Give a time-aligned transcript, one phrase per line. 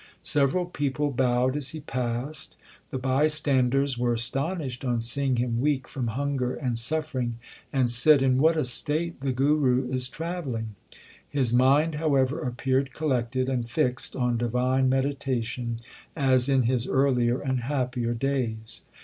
[0.23, 2.55] Several people bowed as he passed.
[2.89, 7.35] The bystanders were astonished on seeing him weak from hunger and suffering,
[7.71, 10.73] and said, In what a state the Guru is travelling!
[11.29, 15.77] His mind however appeared collected and fixed on divine meditation
[16.15, 18.81] as in his earlier and happier days.